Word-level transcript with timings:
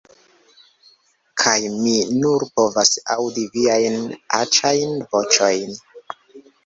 "Kaj 1.41 1.57
mi 1.73 1.93
nur 2.23 2.45
povas 2.61 2.93
aŭdi 3.17 3.45
viajn 3.59 4.01
aĉajn 4.39 4.97
voĉojn!" 5.13 5.79